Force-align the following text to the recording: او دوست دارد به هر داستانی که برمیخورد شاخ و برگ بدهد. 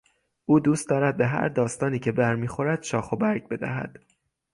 او 0.45 0.59
دوست 0.59 0.89
دارد 0.89 1.17
به 1.17 1.27
هر 1.27 1.49
داستانی 1.49 1.99
که 1.99 2.11
برمیخورد 2.11 2.83
شاخ 2.83 3.11
و 3.11 3.15
برگ 3.15 3.47
بدهد. 3.47 3.99